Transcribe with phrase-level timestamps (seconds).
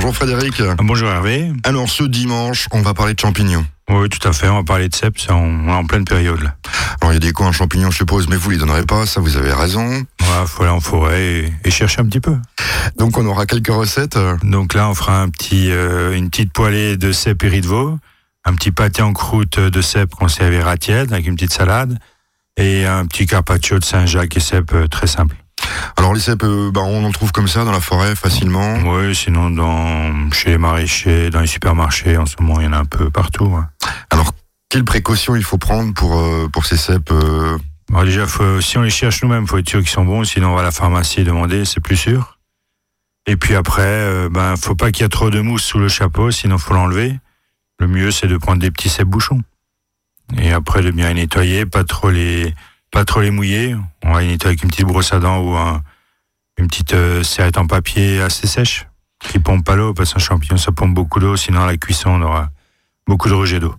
[0.00, 0.62] Bonjour Frédéric.
[0.78, 1.52] Bonjour Hervé.
[1.62, 3.66] Alors ce dimanche, on va parler de champignons.
[3.90, 6.56] Oui, tout à fait, on va parler de cèpes, on est en pleine période là.
[7.02, 9.04] Alors il y a des coins en champignons, je suppose, mais vous les donnerez pas,
[9.04, 10.02] ça vous avez raison.
[10.20, 12.34] Il faut aller en forêt et, chercher un petit peu.
[12.96, 14.18] Donc on aura quelques recettes.
[14.42, 17.66] Donc là, on fera un petit, euh, une petite poêlée de cèpes et riz de
[17.66, 17.98] veau,
[18.46, 21.98] un petit pâté en croûte de cèpes qu'on servira tiède avec une petite salade
[22.56, 25.36] et un petit carpaccio de Saint-Jacques et cèpes euh, très simple.
[25.96, 29.14] Alors les cèpes, euh, bah, on en trouve comme ça dans la forêt facilement Oui,
[29.14, 32.78] sinon dans, chez les maraîchers, dans les supermarchés, en ce moment il y en a
[32.78, 33.58] un peu partout.
[34.10, 34.32] Alors
[34.68, 37.12] quelles précautions il faut prendre pour, euh, pour ces cèpes
[38.04, 38.24] Déjà,
[38.60, 40.60] si on les cherche nous-mêmes, il faut être sûr qu'ils sont bons, sinon on va
[40.60, 42.38] à la pharmacie demander, c'est plus sûr.
[43.26, 46.30] Et puis après, ben faut pas qu'il y ait trop de mousse sous le chapeau,
[46.30, 47.18] sinon faut l'enlever.
[47.80, 49.42] Le mieux c'est de prendre des petits cèpes bouchons.
[50.38, 52.54] Et après de bien les nettoyer, pas trop les
[52.90, 53.76] pas trop les mouiller.
[54.02, 55.56] On va les nettoyer avec une petite brosse à dents ou
[56.58, 58.86] une petite euh, serviette en papier assez sèche
[59.20, 61.36] qui pompe pas l'eau parce qu'un champignon ça pompe beaucoup d'eau.
[61.36, 62.50] Sinon à la cuisson on aura
[63.06, 63.74] beaucoup de rejet d'eau.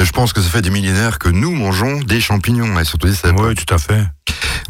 [0.00, 3.14] Je pense que ça fait des millénaires que nous mangeons des champignons et surtout des
[3.14, 3.36] cèpes.
[3.38, 4.04] Oui, tout à fait.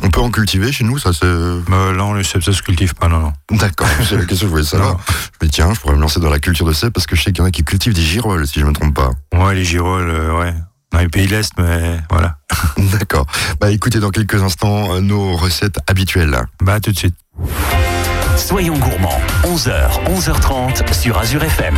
[0.02, 1.24] On peut en cultiver chez nous, ça c'est.
[1.24, 3.32] Euh, là, les cèpes, ça se cultive pas, non, non.
[3.50, 4.98] D'accord, c'est la question que je voulais savoir.
[5.40, 7.22] Je me tiens, je pourrais me lancer dans la culture de cèpes parce que je
[7.22, 9.10] sais qu'il y en a qui cultivent des girolles, si je me trompe pas.
[9.34, 10.54] Ouais, les girolles, euh, ouais
[10.96, 12.36] dans les pays de l'Est, mais voilà.
[12.98, 13.26] D'accord.
[13.60, 16.38] Bah écoutez, dans quelques instants, euh, nos recettes habituelles.
[16.62, 17.14] Bah tout de suite.
[18.36, 21.74] Soyons gourmands, 11h, 11h30 sur Azure FM.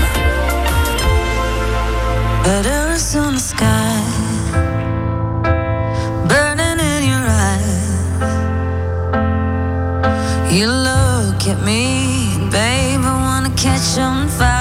[10.50, 14.57] You look at me, babe, I wanna catch on fire.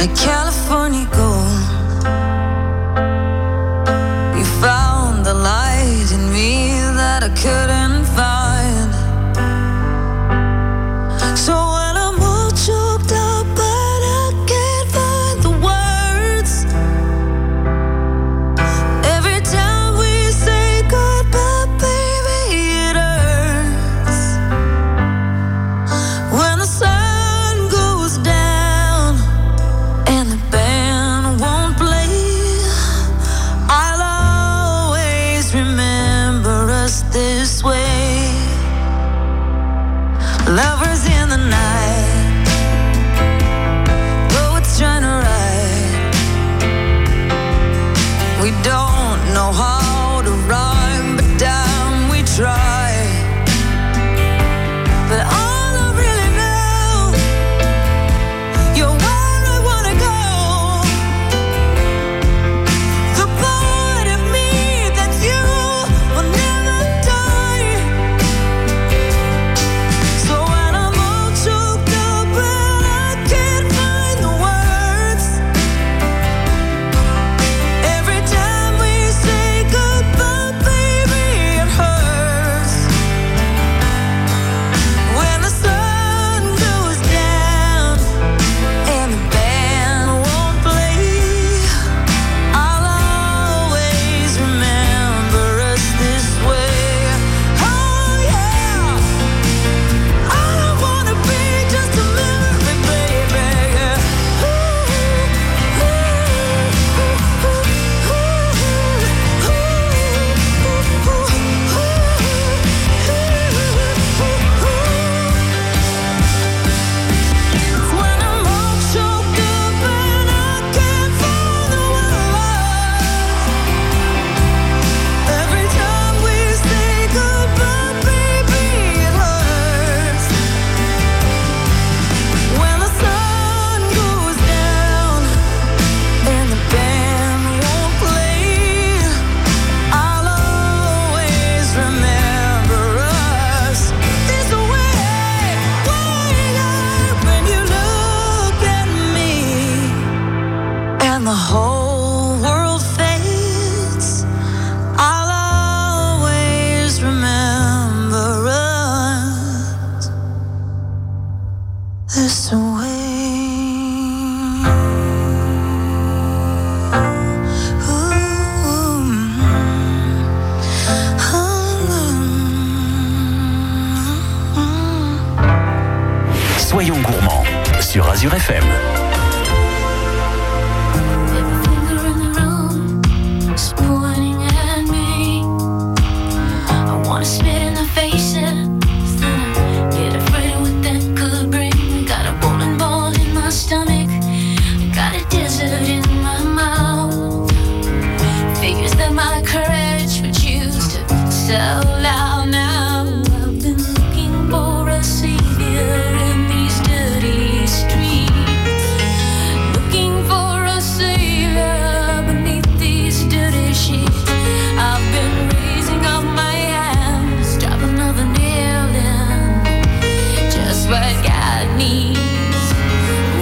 [0.00, 0.49] The California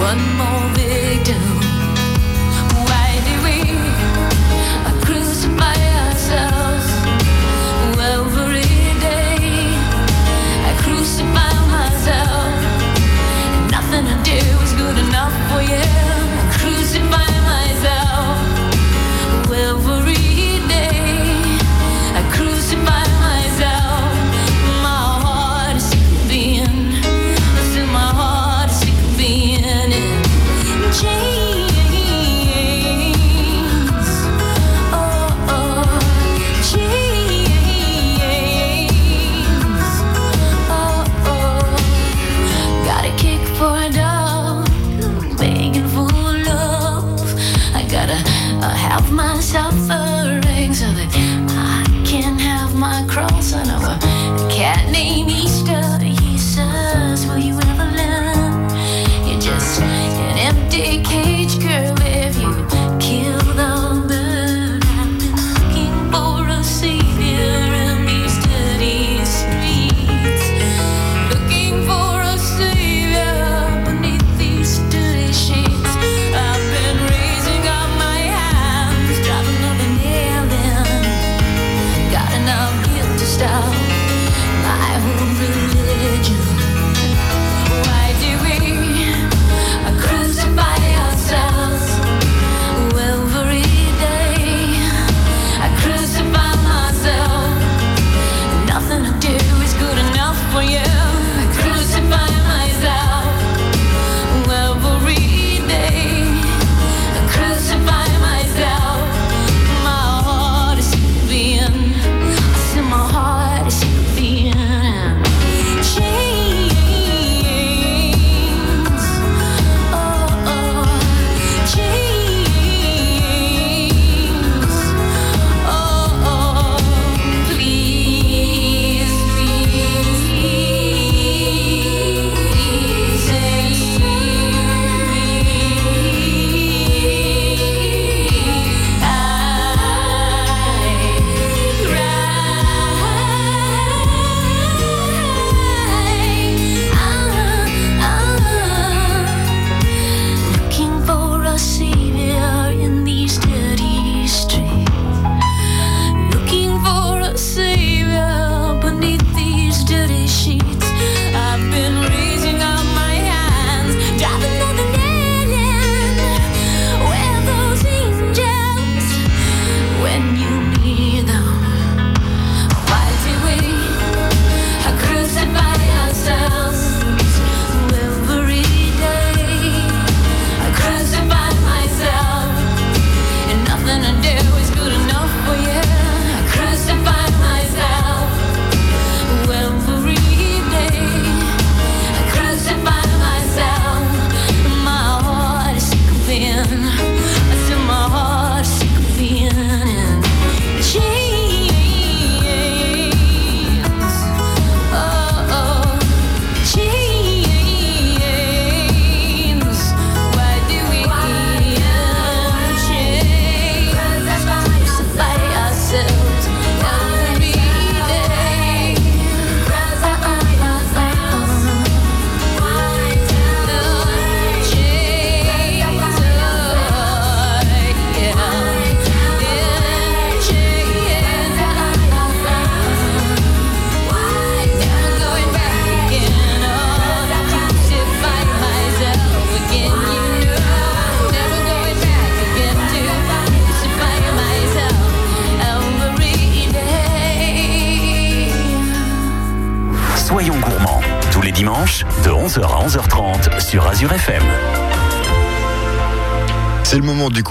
[0.09, 1.68] one more victim.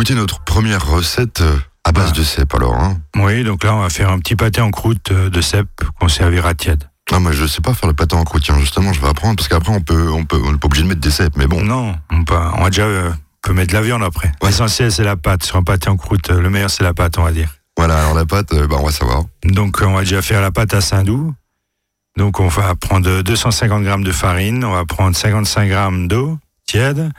[0.08, 3.80] D'écouter notre première recette euh, À base de cèpe alors, hein Oui, donc là, on
[3.80, 5.68] va faire un petit pâté en croûte euh, de cèpe
[6.00, 6.84] qu'on servira tiède.
[7.12, 9.36] Non, moi je sais pas faire le pâté en croûte, tiens, justement, je vais apprendre,
[9.36, 11.46] parce qu'après on peut, on peut, on n'est pas obligé de mettre des cèpes, mais
[11.46, 11.62] bon.
[11.62, 14.28] Non, on peut, on va déjà euh, on peut mettre de la viande après.
[14.42, 14.48] Ouais.
[14.48, 15.42] L'essentiel, c'est la pâte.
[15.42, 17.50] Sur un pâté en croûte, le meilleur, c'est la pâte, on va dire.
[17.76, 19.24] Voilà, alors la pâte, euh, bah, on va savoir.
[19.44, 21.34] Donc, on va déjà faire la pâte à Saint-Doux.
[22.16, 27.10] Donc, on va prendre 250 grammes de farine, on va prendre 55 grammes d'eau tiède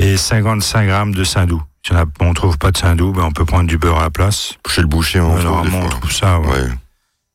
[0.00, 1.62] et 55 grammes de Saint-Doux.
[1.86, 4.10] Si on ne trouve pas de Saint-Doux, ben, on peut prendre du beurre à la
[4.10, 4.54] place.
[4.68, 6.40] Chez le boucher, on Alors, trouve on ça.
[6.40, 6.48] ouais.
[6.48, 6.68] Ouais.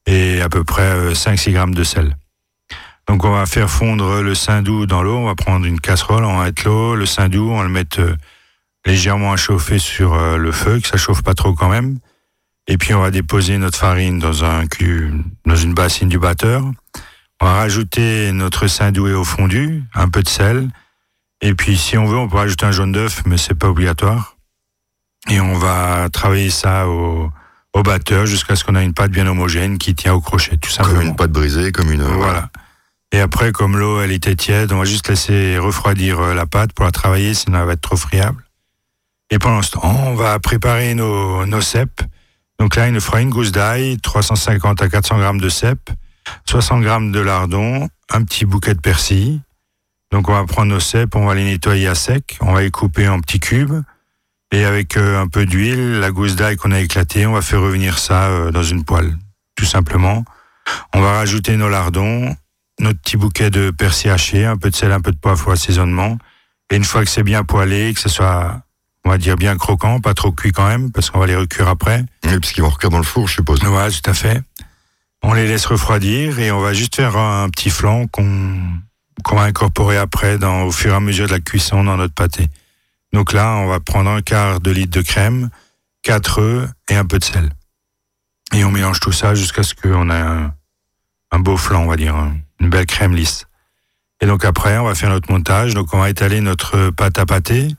[0.07, 2.17] Et à peu près euh, 5-6 grammes de sel.
[3.07, 5.15] Donc, on va faire fondre le Saint-Doux dans l'eau.
[5.15, 8.01] On va prendre une casserole, on va mettre l'eau, le Saint-Doux, on va le mettre
[8.01, 8.13] euh,
[8.85, 11.99] légèrement à chauffer sur euh, le feu, que ça chauffe pas trop quand même.
[12.67, 15.13] Et puis, on va déposer notre farine dans un cul,
[15.45, 16.61] dans une bassine du batteur.
[17.39, 20.67] On va rajouter notre Saint-Doué au fondu, un peu de sel.
[21.39, 24.35] Et puis, si on veut, on peut rajouter un jaune d'œuf, mais c'est pas obligatoire.
[25.29, 27.31] Et on va travailler ça au,
[27.73, 30.69] au batteur jusqu'à ce qu'on ait une pâte bien homogène qui tient au crochet, tout
[30.69, 30.99] simplement.
[30.99, 32.03] Comme une pâte brisée, comme une.
[32.03, 32.49] Voilà.
[33.13, 36.71] Et après, comme l'eau, elle était tiède, on va juste laisser refroidir euh, la pâte
[36.73, 38.43] pour la travailler, sinon elle va être trop friable.
[39.31, 42.01] Et pendant ce temps, on va préparer nos, nos cèpes.
[42.59, 45.89] Donc là, il nous fera une gousse d'ail, 350 à 400 grammes de cèpes,
[46.49, 49.41] 60 grammes de lardon, un petit bouquet de persil.
[50.11, 52.71] Donc on va prendre nos cèpes, on va les nettoyer à sec, on va les
[52.71, 53.81] couper en petits cubes.
[54.51, 57.61] Et avec euh, un peu d'huile, la gousse d'ail qu'on a éclatée, on va faire
[57.61, 59.17] revenir ça euh, dans une poêle,
[59.55, 60.25] tout simplement.
[60.93, 62.35] On va rajouter nos lardons,
[62.79, 65.51] notre petit bouquet de persil haché, un peu de sel, un peu de poivre au
[65.51, 66.17] assaisonnement.
[66.69, 68.61] Et une fois que c'est bien poêlé, que ce soit,
[69.05, 71.69] on va dire, bien croquant, pas trop cuit quand même, parce qu'on va les recuire
[71.69, 72.03] après.
[72.25, 73.61] Oui, parce qu'ils vont recuire dans le four, je suppose.
[73.63, 74.41] Voilà, tout à fait.
[75.23, 78.57] On les laisse refroidir et on va juste faire un petit flan qu'on
[79.23, 82.13] qu'on va incorporer après dans, au fur et à mesure de la cuisson dans notre
[82.13, 82.47] pâté.
[83.13, 85.49] Donc là, on va prendre un quart de litre de crème,
[86.03, 87.49] quatre œufs et un peu de sel.
[88.53, 90.53] Et on mélange tout ça jusqu'à ce qu'on ait un,
[91.31, 93.45] un beau flan, on va dire, un- une belle crème lisse.
[94.21, 95.73] Et donc après, on va faire notre montage.
[95.73, 97.75] Donc on va étaler notre pâte à pâté.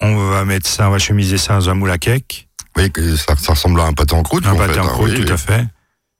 [0.00, 2.48] On va mettre ça, on va chemiser ça dans un moule à cake.
[2.76, 4.46] Oui, ça, ça ressemble à un pâté en croûte.
[4.46, 5.64] Un en pâté fait, en hein, croûte, oui, tout à fait.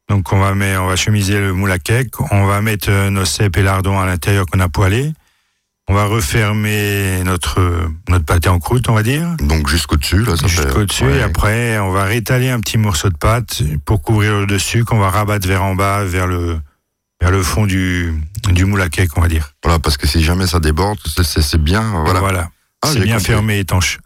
[0.08, 3.10] Donc on va mettre, on va chemiser le moule à cake, on va mettre euh,
[3.10, 5.12] nos cèpes et lardons à l'intérieur qu'on a poêlé.
[5.88, 10.46] On va refermer notre notre pâté en croûte, on va dire, Donc jusqu'au-dessus, là, ça
[10.48, 11.04] jusqu'au-dessus.
[11.04, 11.18] ouais.
[11.18, 14.98] Et après, on va rétaler un petit morceau de pâte pour couvrir le dessus, qu'on
[14.98, 16.58] va rabattre vers en bas, vers le
[17.20, 18.12] vers le fond du
[18.50, 19.52] du moule à cake, on va dire.
[19.62, 21.82] Voilà, parce que si jamais ça déborde, c'est- bien.
[22.04, 22.20] Voilà.
[22.20, 22.50] Voilà.
[22.82, 23.32] Ah, c'est bien compris.
[23.32, 23.98] fermé, étanche.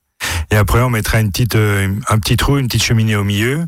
[0.50, 3.66] et après, on mettra une petite, euh, un petit trou, une petite cheminée au milieu.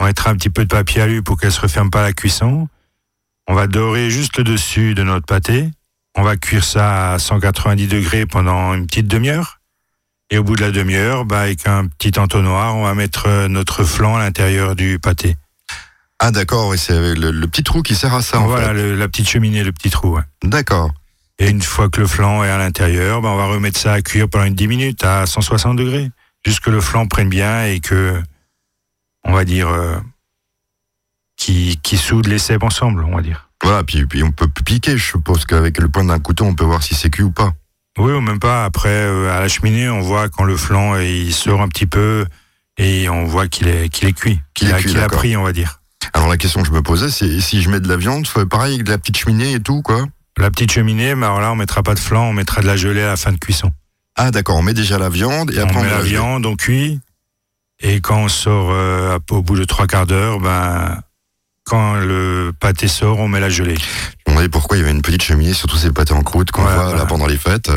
[0.00, 2.12] On mettra un petit peu de papier alu pour qu'elle se referme pas à la
[2.12, 2.68] cuisson.
[3.46, 5.70] On va dorer juste le dessus de notre pâté.
[6.14, 9.58] On va cuire ça à 190 degrés pendant une petite demi-heure.
[10.30, 13.48] Et au bout de la demi-heure, bah, avec un petit entonnoir, on va mettre euh,
[13.48, 15.36] notre flan à l'intérieur du pâté.
[16.18, 18.74] Ah, d'accord, oui, c'est le, le petit trou qui sert à ça, en voilà, fait.
[18.74, 20.16] le- la petite cheminée, le petit trou.
[20.16, 20.22] ouais.
[20.42, 20.90] D'accord.
[21.38, 24.02] Et une fois que le flan est à l'intérieur, ben on va remettre ça à
[24.02, 26.10] cuire pendant une 10 minutes à 160 degrés.
[26.46, 28.22] Jusque le flan prenne bien et que,
[29.24, 29.96] on va dire, euh,
[31.36, 33.50] qui, qui soude les cèpes ensemble, on va dire.
[33.62, 36.64] Voilà, puis, puis on peut piquer, je suppose qu'avec le point d'un couteau, on peut
[36.64, 37.52] voir si c'est cuit ou pas.
[37.98, 38.64] Oui, ou même pas.
[38.64, 41.86] Après, euh, à la cheminée, on voit quand le flan euh, il sort un petit
[41.86, 42.26] peu
[42.78, 45.80] et on voit qu'il est, qu'il est cuit, Qu'il a, a pris, on va dire.
[46.14, 48.74] Alors la question que je me posais, c'est si je mets de la viande, pareil
[48.74, 50.06] avec de la petite cheminée et tout, quoi
[50.38, 52.76] La petite cheminée, mais alors là, on mettra pas de flan, on mettra de la
[52.76, 53.70] gelée à la fin de cuisson.
[54.16, 56.56] Ah d'accord, on met déjà la viande et après on met la la viande, on
[56.56, 57.00] cuit,
[57.80, 61.00] et quand on sort euh, au bout de trois quarts d'heure, ben,
[61.64, 63.76] quand le pâté sort, on met la gelée.
[63.76, 63.82] Je
[64.30, 66.50] me demandais pourquoi il y avait une petite cheminée sur tous ces pâtés en croûte
[66.50, 67.70] qu'on Voilà, voit là pendant les fêtes.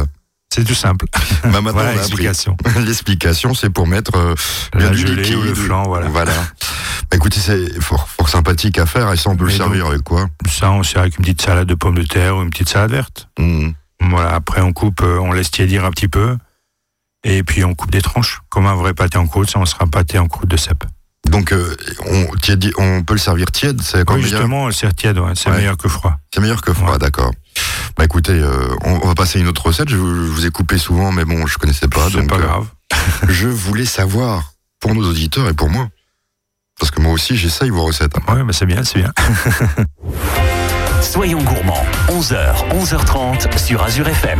[0.54, 1.06] C'est tout simple.
[1.44, 2.56] Bah maintenant voilà l'explication.
[2.86, 4.36] L'explication, c'est pour mettre euh,
[4.74, 5.36] La du gelée liquide.
[5.38, 6.08] ou le flan, voilà.
[6.08, 6.32] Voilà.
[6.34, 10.02] Bah, écoutez, c'est fort, fort sympathique à faire et ça on peut le servir avec
[10.04, 10.28] quoi?
[10.50, 12.92] Ça, on sert avec une petite salade de pommes de terre ou une petite salade
[12.92, 13.28] verte.
[13.38, 13.72] Hmm.
[14.00, 14.34] Voilà.
[14.34, 16.38] Après, on coupe, euh, on laisse tiédir un petit peu,
[17.24, 19.50] et puis on coupe des tranches, comme un vrai pâté en croûte.
[19.52, 20.86] Ça, on sera un pâté en croûte de cèpe.
[21.30, 24.94] Donc euh, on, tiède- on peut le servir tiède, c'est Oui, justement, on le sert
[24.94, 25.58] tiède, ouais, c'est Ouais.
[25.58, 26.16] meilleur que froid.
[26.34, 26.98] C'est meilleur que froid, Ouais.
[26.98, 27.32] d'accord.
[27.98, 29.90] Bah écoutez, euh, on, on va passer à une autre recette.
[29.90, 32.08] Je, vous- je vous ai coupé souvent, mais bon, je connaissais pas.
[32.12, 32.68] C'est pas euh, grave.
[33.30, 35.88] je voulais savoir pour nos auditeurs et pour moi,
[36.80, 38.14] parce que moi aussi j'essaye vos recettes.
[38.30, 39.12] Ouais, bah, c'est bien, c'est bien.
[41.02, 44.40] Soyons gourmands, 11h, 11h30 sur Azure FM.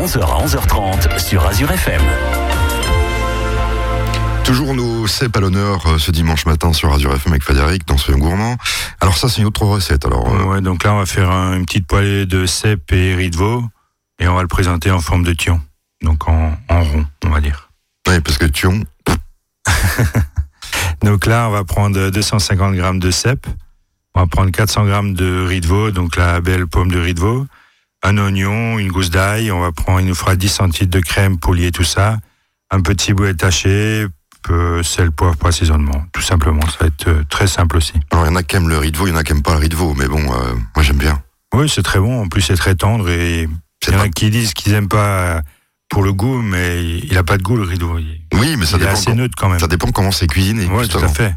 [0.00, 2.00] 11h à 11h30 sur Azure FM.
[4.44, 7.96] Toujours nos cèpes à l'honneur euh, ce dimanche matin sur Radio FM avec Frédéric dans
[7.98, 8.56] Soyons Gourmand.
[9.00, 10.04] Alors ça, c'est une autre recette.
[10.06, 13.14] Alors, euh, Ouais, donc là, on va faire un- une petite poêlée de cèpe et
[13.14, 13.62] riz de veau
[14.18, 15.60] et on va le présenter en forme de thion.
[16.02, 17.70] Donc en, en rond, on va dire.
[18.08, 18.82] ouais, parce que Thion,
[21.02, 23.46] Donc là, on va prendre 250 grammes de cèpe.
[24.14, 27.14] On va prendre 400 grammes de riz de veau, donc la belle pomme de riz
[27.14, 27.46] de veau.
[28.02, 29.50] Un oignon, une gousse d'ail.
[29.52, 32.18] On va prendre, il nous fera 10 centilitres de crème pour lier tout ça.
[32.70, 34.06] Un peu de ciboulette hachée,
[34.42, 36.04] peu sel, poivre pour assaisonnement.
[36.12, 37.92] Tout simplement, ça va être euh, très simple aussi.
[38.10, 39.24] alors il y en a qui aiment le riz de veau, il y en a
[39.24, 41.22] qui aiment pas le riz de veau, mais bon, euh, moi j'aime bien.
[41.52, 42.22] Oui, c'est très bon.
[42.22, 44.88] En plus, c'est très tendre et il y en pas- a qui disent qu'ils aiment
[44.88, 45.42] pas
[45.90, 47.98] pour le goût, mais il a pas de goût le riz de veau.
[48.34, 49.58] Oui, mais ça il est dépend, assez neutre quand même.
[49.58, 50.68] ça dépend comment c'est cuisiné.
[50.70, 51.34] Oui, tout à fait.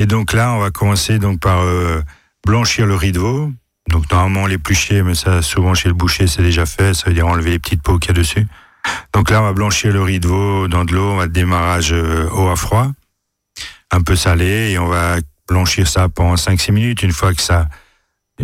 [0.00, 2.02] Et donc là, on va commencer donc par euh,
[2.44, 3.52] blanchir le riz de veau.
[3.88, 6.94] Donc normalement l'éplucher, mais ça souvent chez le boucher c'est déjà fait.
[6.94, 8.46] Ça veut dire enlever les petites peaux qu'il y a dessus.
[9.14, 11.12] Donc là, on va blanchir le riz de veau dans de l'eau.
[11.12, 12.88] On va démarrage euh, eau à froid,
[13.92, 15.16] un peu salé, et on va
[15.48, 17.02] blanchir ça pendant 5-6 minutes.
[17.02, 17.68] Une fois que ça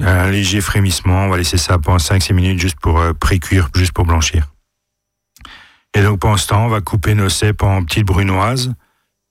[0.00, 3.68] a un léger frémissement, on va laisser ça pendant 5-6 minutes juste pour euh, pré-cuire,
[3.74, 4.46] juste pour blanchir.
[5.94, 8.72] Et donc pendant ce temps, on va couper nos cèpes en petites brunoises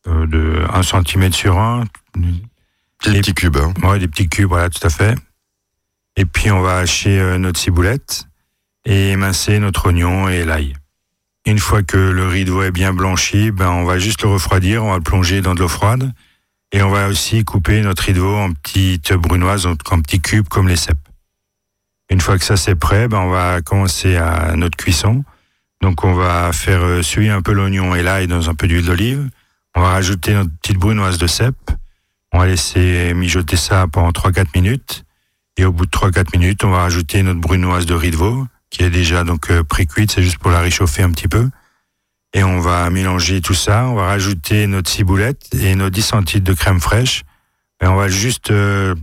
[0.08, 1.86] euh, de 1 cm sur 1.
[2.18, 3.58] Des Les- petits cubes.
[3.58, 3.74] Hein.
[3.88, 5.16] Ouais, des petits cubes, voilà, tout à fait.
[6.18, 8.28] Et puis on va hacher euh, notre ciboulette
[8.86, 10.74] et émincer notre oignon et l'ail.
[11.46, 14.30] Une fois que le riz de veau est bien blanchi, ben on va juste le
[14.30, 16.12] refroidir, on va le plonger dans de l'eau froide
[16.72, 20.20] et on va aussi couper notre riz de veau en petites brunoises, donc en petits
[20.20, 20.98] cubes comme les cèpes.
[22.10, 25.24] Une fois que ça c'est prêt, ben on va commencer à notre cuisson.
[25.82, 28.86] Donc on va faire euh, suer un peu l'oignon et l'ail dans un peu d'huile
[28.86, 29.30] d'olive.
[29.76, 31.72] On va rajouter notre petite brunoise de cèpes.
[32.34, 35.06] On va laisser mijoter ça pendant 3-4 minutes.
[35.58, 38.48] Et au bout de 3-4 minutes, on va rajouter notre brunoise de riz de veau,
[38.70, 41.50] qui est déjà donc euh, pré-cuite, c'est juste pour la réchauffer un petit peu.
[42.34, 46.48] Et on va mélanger tout ça, on va rajouter notre ciboulette et nos 10 centilitres
[46.48, 47.24] de crème fraîche.
[47.82, 48.94] Et on va juste euh,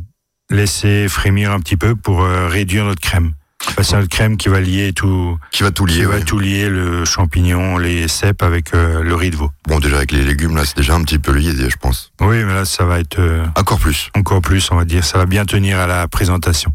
[0.51, 3.33] laisser frémir un petit peu pour euh, réduire notre crème.
[3.69, 6.05] Enfin, C'est notre crème qui va lier tout, Qui va tout qui lier.
[6.07, 6.23] va ouais.
[6.25, 9.51] tout lier le champignon, les cèpes avec euh, le riz de veau.
[9.67, 12.13] Bon, déjà avec les légumes, là, c'est déjà un petit peu lié, je pense.
[12.21, 14.11] Oui, mais là, ça va être euh, Encore plus.
[14.15, 15.05] encore plus, on va dire.
[15.05, 16.73] Ça va bien tenir à la présentation.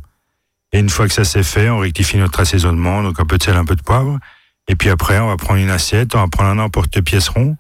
[0.72, 3.44] Et une fois que ça c'est fait, on rectifie notre assaisonnement, donc un peu de
[3.44, 4.20] sel, un peu de poivre.
[4.68, 7.58] Et puis après, on va prendre une assiette, on va prendre un emporte-pièce rond,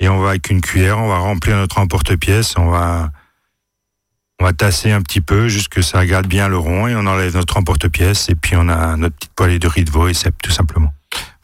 [0.00, 3.10] et on va avec une cuillère, on va remplir notre emporte-pièce, on va,
[4.42, 7.06] on va tasser un petit peu, juste que ça garde bien le rond, et on
[7.06, 10.14] enlève notre emporte-pièce, et puis on a notre petite poêlée de riz de veau et
[10.14, 10.92] cèpes, tout simplement.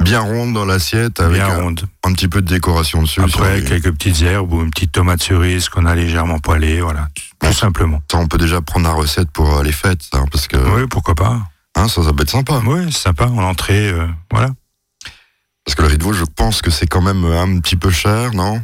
[0.02, 1.82] Bien ronde dans l'assiette, avec bien un, ronde.
[2.04, 3.20] un petit peu de décoration dessus.
[3.20, 7.06] Après, quelques petites herbes ou une petite tomate cerise qu'on a légèrement poêlée, voilà,
[7.40, 8.02] tout simplement.
[8.10, 11.14] ça, on peut déjà prendre la recette pour euh, les fêtes, parce que Oui, pourquoi
[11.14, 11.38] pas.
[11.76, 12.60] hein, ça, ça peut être sympa.
[12.66, 14.50] Oui, c'est sympa, en entrée, euh, voilà.
[15.64, 17.90] Parce que le riz de veau, je pense que c'est quand même un petit peu
[17.90, 18.60] cher, non?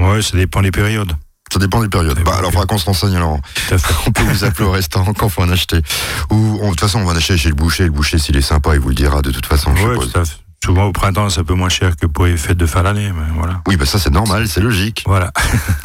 [0.00, 1.12] Ouais, ça dépend des périodes.
[1.56, 2.22] Ça dépend des périodes.
[2.22, 3.40] Bah, alors, il faudra qu'on se renseigne alors.
[4.06, 5.80] On peut vous appeler au restaurant quand faut en acheter.
[6.28, 7.84] Ou, de toute façon, on va en acheter chez le boucher.
[7.84, 10.18] Le boucher, s'il est sympa, il vous le dira de toute façon, je Ouais, tout
[10.18, 10.36] à fait.
[10.62, 13.10] Souvent au printemps, c'est un peu moins cher que pour les fêtes de fin d'année,
[13.38, 13.62] voilà.
[13.66, 15.02] Oui, bah ça, c'est normal, c'est logique.
[15.06, 15.32] Voilà,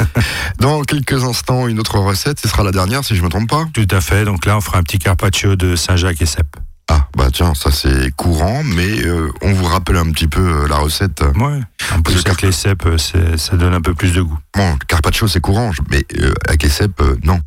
[0.60, 2.42] Dans quelques instants, une autre recette.
[2.42, 3.66] Ce sera la dernière, si je me trompe pas.
[3.74, 4.26] tout à fait.
[4.26, 6.58] Donc là, on fera un petit carpaccio de Saint-Jacques et cèpes.
[6.90, 10.68] Ah, bah tiens, ça c'est courant, mais euh, on vous rappelle un petit peu euh,
[10.68, 11.22] la recette.
[11.36, 11.60] Ouais.
[11.96, 12.98] En plus, avec les cèpes, euh,
[13.38, 14.38] ça donne un peu plus de goût.
[14.56, 17.40] Bon, le carpaccio c'est courant, mais euh, avec les cèpes, euh, non.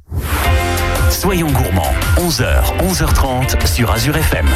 [1.11, 4.47] Soyons gourmands, 11h, 11h30 sur Azure FM.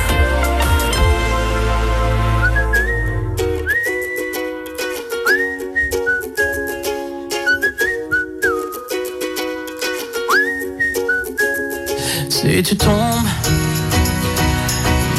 [12.31, 13.27] Si tu tombes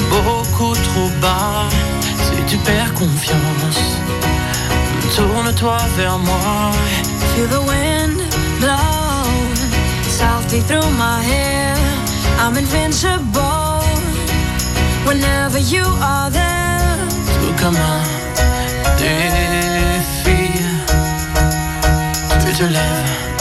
[0.10, 1.70] beaucoup trop bas,
[2.26, 3.82] si tu perds confiance,
[5.16, 6.72] tourne-toi vers moi.
[7.36, 8.18] Feel the wind
[8.60, 9.24] blow
[10.08, 11.76] softly through my hair.
[12.40, 13.84] I'm invincible
[15.06, 16.98] whenever you are there.
[17.36, 18.04] Tout comme un
[18.98, 20.52] défi,
[22.46, 23.39] tu te lèves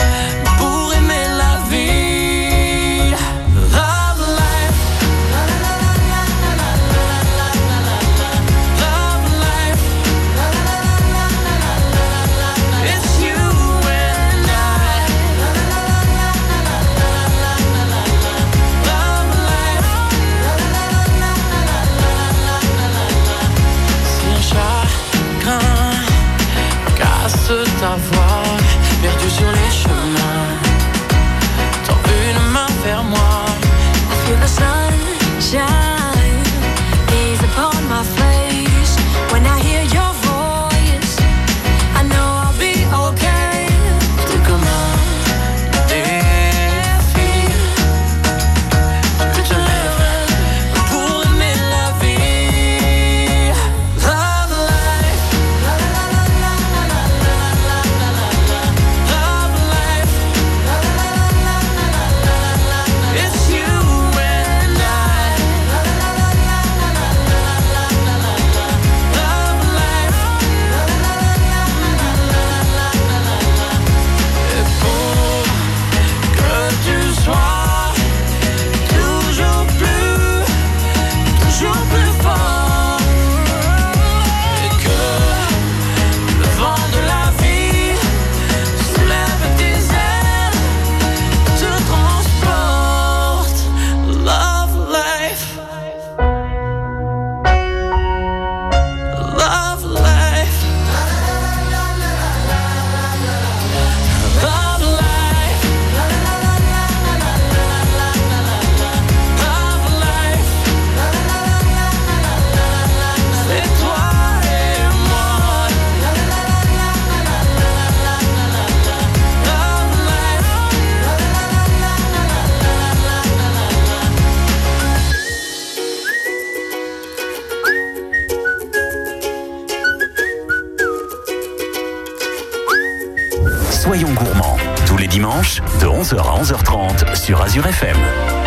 [136.08, 138.37] 11h à 11h30 sur Azure FM.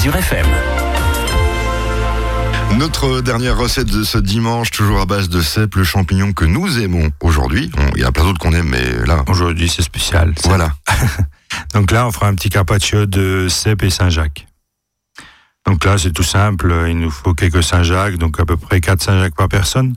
[0.00, 0.46] Azure FM.
[2.78, 6.80] Notre dernière recette de ce dimanche, toujours à base de cèpe, le champignon que nous
[6.80, 7.70] aimons aujourd'hui.
[7.96, 10.32] Il y a plein d'autres qu'on aime, mais là, Aujourd'hui, c'est spécial.
[10.44, 10.72] Voilà.
[11.74, 14.46] Donc là, on fera un petit carpaccio de cèpe et Saint-Jacques.
[15.66, 16.72] Donc là, c'est tout simple.
[16.88, 19.96] Il nous faut quelques Saint-Jacques, donc à peu près 4 Saint-Jacques par personne.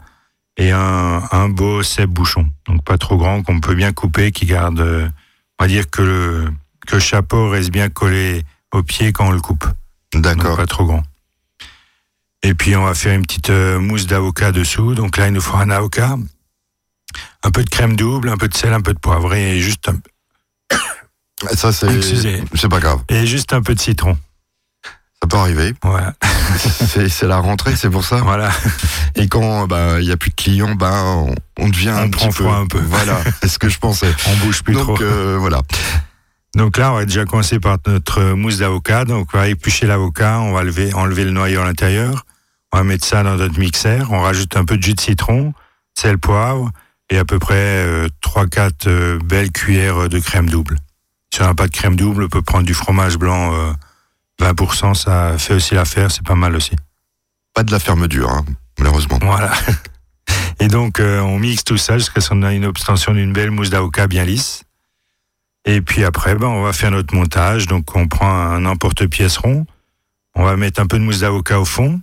[0.58, 2.50] Et un, un beau cèpe bouchon.
[2.68, 6.54] Donc pas trop grand, qu'on peut bien couper, qui garde, on va dire que le,
[6.86, 9.66] que le chapeau reste bien collé au pied quand on le coupe.
[10.14, 10.58] Donc D'accord.
[10.58, 11.04] pas trop grand.
[12.44, 14.96] Et puis on va faire une petite euh, mousse d'avocat dessous.
[14.96, 16.18] Donc là, il nous faut un avocat,
[17.44, 19.90] un peu de crème double, un peu de sel, un peu de poivre et juste
[19.90, 19.98] un,
[21.56, 22.44] Ça, c'est, Excusez.
[22.56, 23.00] c'est pas grave.
[23.10, 24.18] et juste un peu de citron.
[25.22, 25.74] Ça peut arriver.
[25.84, 26.14] Voilà.
[26.58, 28.18] c'est, la rentrée, c'est pour ça.
[28.18, 28.52] voilà.
[29.16, 32.10] Et quand bah, il y a plus de clients, bah, on, on devient On un
[32.10, 32.48] prend petit peu.
[32.50, 32.80] un peu.
[32.80, 34.14] Voilà, c'est ce que je pensais.
[34.28, 35.02] On bouge plus Donc trop.
[35.02, 35.62] euh, voilà.
[36.56, 39.06] Donc là, on va déjà commencer par notre mousse d'avocat.
[39.06, 42.26] Donc on va éplucher l'avocat, on va lever, enlever le noyau à l'intérieur.
[42.72, 44.12] On va mettre ça dans notre mixeur.
[44.12, 45.54] On rajoute un peu de jus de citron,
[45.96, 46.72] sel, poivre
[47.10, 50.78] et à peu près euh, 3-4 euh, belles cuillères de crème double.
[51.34, 53.74] Si on n'a pas de crème double, on peut prendre du fromage blanc euh,
[54.40, 54.94] 20%.
[54.94, 56.12] Ça fait aussi l'affaire.
[56.12, 56.76] C'est pas mal aussi.
[57.56, 58.46] Pas de la ferme dure, hein,
[58.78, 59.18] malheureusement.
[59.22, 59.52] Voilà.
[60.60, 63.52] Et donc, euh, on mixe tout ça jusqu'à ce qu'on ait une obtention d'une belle
[63.52, 64.64] mousse d'avocat bien lisse.
[65.66, 67.68] Et puis après, ben, on va faire notre montage.
[67.68, 69.66] Donc, on prend un emporte-pièce rond.
[70.36, 72.02] On va mettre un peu de mousse d'avocat au fond.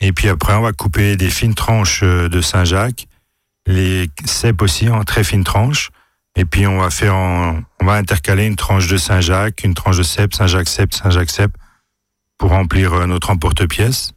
[0.00, 3.06] Et puis après, on va couper des fines tranches euh, de Saint-Jacques.
[3.66, 5.90] Les cèpes aussi en très fines tranches.
[6.36, 9.98] Et puis, on va faire en- on va intercaler une tranche de Saint-Jacques, une tranche
[9.98, 11.56] de cèpe, Saint-Jacques cèpe, Saint-Jacques cèpe
[12.38, 14.12] pour remplir euh, notre emporte-pièce.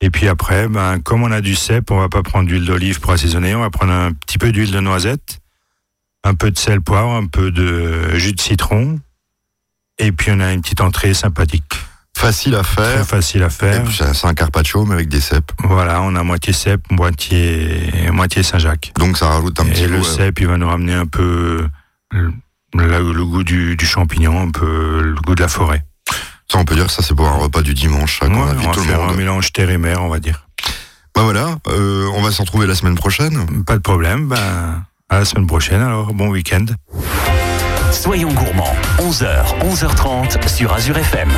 [0.00, 2.98] Et puis après, ben, comme on a du cèpe, on va pas prendre d'huile d'olive
[3.00, 5.38] pour assaisonner, on va prendre un petit peu d'huile de noisette,
[6.24, 9.00] un peu de sel poivre, un peu de jus de citron,
[9.98, 11.64] et puis on a une petite entrée sympathique.
[12.16, 13.06] Facile à Très faire.
[13.06, 13.82] facile à faire.
[14.14, 15.50] C'est un carpaccio, mais avec des cèpes.
[15.64, 18.92] Voilà, on a moitié cèpe, moitié, moitié Saint-Jacques.
[18.98, 20.04] Donc ça rajoute un petit Et le goût.
[20.04, 21.66] cèpe, il va nous ramener un peu
[22.12, 22.32] le,
[22.74, 25.84] le- le goût du, du champignon, un peu le goût de la forêt.
[26.50, 28.54] Ça, on peut dire que ça, c'est pour un repas du dimanche, ça, Ouais, on
[28.72, 29.16] tout va le faire un monde.
[29.16, 30.46] mélange terre et mer, on va dire.
[31.14, 33.64] Bah voilà, euh, on va se retrouver la semaine prochaine.
[33.64, 36.64] Pas de problème, ben, à la semaine prochaine alors, bon week-end.
[37.92, 41.28] Soyons gourmands, 11h, 11h30 sur Azure FM.